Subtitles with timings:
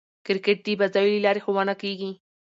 [0.25, 2.11] کرکټ د بازيو له لاري ښوونه کوي.